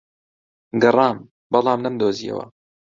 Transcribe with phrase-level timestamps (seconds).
[0.81, 1.17] گەڕام،
[1.51, 2.45] بەڵام نەمدۆزییەوە.